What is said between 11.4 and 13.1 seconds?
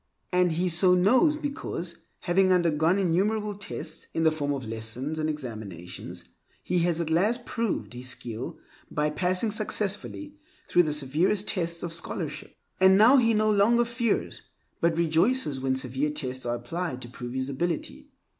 tests of scholarship. And